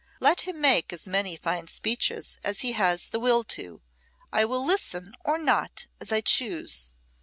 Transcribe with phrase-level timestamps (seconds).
[0.19, 3.83] Let him make as many fine speeches as he has the will to.
[4.33, 6.95] I will listen or not as I choose.